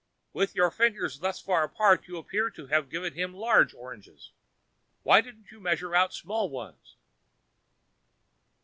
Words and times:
With 0.33 0.55
your 0.55 0.71
fingers 0.71 1.19
thus 1.19 1.39
far 1.39 1.63
apart 1.63 2.07
you 2.07 2.17
appeared 2.17 2.55
to 2.55 2.65
give 2.89 3.13
him 3.13 3.35
large 3.35 3.71
oranges. 3.75 4.31
Why 5.03 5.21
didn't 5.21 5.51
you 5.51 5.59
measure 5.59 5.93
out 5.95 6.11
small 6.11 6.49
ones?" 6.49 6.95